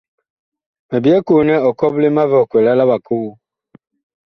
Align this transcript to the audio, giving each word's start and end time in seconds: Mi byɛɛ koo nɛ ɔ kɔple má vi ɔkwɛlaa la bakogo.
Mi 0.89 0.97
byɛɛ 1.03 1.19
koo 1.27 1.41
nɛ 1.47 1.55
ɔ 1.67 1.69
kɔple 1.79 2.07
má 2.15 2.23
vi 2.29 2.35
ɔkwɛlaa 2.43 2.77
la 2.77 2.89
bakogo. 2.89 3.31